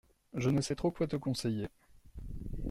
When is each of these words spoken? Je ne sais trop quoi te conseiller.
Je 0.33 0.49
ne 0.49 0.61
sais 0.61 0.73
trop 0.73 0.89
quoi 0.89 1.05
te 1.05 1.15
conseiller. 1.15 1.67